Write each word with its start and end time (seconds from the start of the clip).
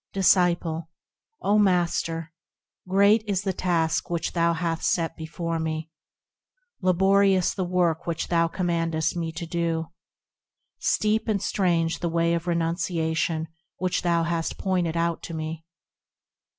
Disciple. 0.13 0.89
O 1.43 1.59
Master! 1.59 2.33
great 2.87 3.23
is 3.27 3.43
the 3.43 3.53
task 3.53 4.09
which 4.09 4.31
thou 4.33 4.53
hast 4.53 4.89
set 4.89 5.15
before 5.15 5.59
me, 5.59 5.91
Laborious 6.81 7.53
the 7.53 7.63
work 7.65 8.07
which 8.07 8.27
thou 8.29 8.47
commandest 8.47 9.15
me 9.15 9.31
to 9.33 9.45
do, 9.45 9.91
Steep 10.79 11.27
and 11.27 11.39
strange 11.39 11.99
the 11.99 12.09
way 12.09 12.33
of 12.33 12.47
renunciation 12.47 13.47
which 13.77 14.01
thou 14.01 14.23
hast 14.23 14.57
pointed 14.57 14.97
out 14.97 15.21
to 15.21 15.35
me. 15.35 15.63